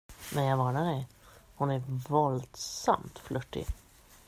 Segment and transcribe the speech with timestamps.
[0.33, 1.07] Men jag varnar dig,
[1.55, 3.67] hon är våldsamt flörtig.